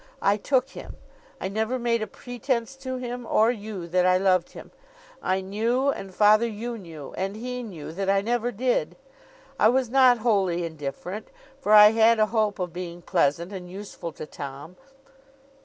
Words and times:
I 0.23 0.35
took 0.35 0.69
him. 0.69 0.95
I 1.39 1.47
never 1.47 1.77
made 1.77 2.01
a 2.01 2.07
pretence 2.07 2.75
to 2.77 2.95
him 2.97 3.23
or 3.29 3.51
you 3.51 3.87
that 3.89 4.03
I 4.03 4.17
loved 4.17 4.53
him. 4.53 4.71
I 5.21 5.41
knew, 5.41 5.89
and, 5.89 6.11
father, 6.11 6.47
you 6.47 6.75
knew, 6.79 7.13
and 7.19 7.35
he 7.35 7.61
knew, 7.61 7.91
that 7.91 8.09
I 8.09 8.21
never 8.21 8.51
did. 8.51 8.95
I 9.59 9.69
was 9.69 9.91
not 9.91 10.17
wholly 10.25 10.65
indifferent, 10.65 11.27
for 11.59 11.71
I 11.71 11.91
had 11.91 12.17
a 12.19 12.25
hope 12.33 12.57
of 12.57 12.73
being 12.73 13.03
pleasant 13.03 13.53
and 13.53 13.69
useful 13.69 14.11
to 14.13 14.25
Tom. 14.25 14.75